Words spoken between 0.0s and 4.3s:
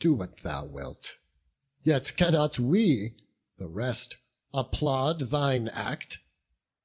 Do what thou wilt; Yet cannot we, the rest,